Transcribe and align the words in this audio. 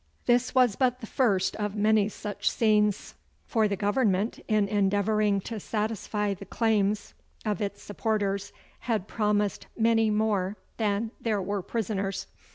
This 0.25 0.55
was 0.55 0.75
but 0.75 0.99
the 0.99 1.05
first 1.05 1.55
of 1.57 1.75
many 1.75 2.09
such 2.09 2.49
scenes, 2.49 3.13
for 3.45 3.67
the 3.67 3.75
Government, 3.75 4.39
in 4.47 4.67
endeavouring 4.67 5.39
to 5.41 5.59
satisfy 5.59 6.33
the 6.33 6.43
claims 6.43 7.13
of 7.45 7.61
its 7.61 7.83
supporters, 7.83 8.51
had 8.89 9.07
promised 9.07 9.67
many 9.77 10.09
more 10.09 10.57
than 10.77 11.11
there 11.21 11.39
were 11.39 11.61
prisoners. 11.61 12.25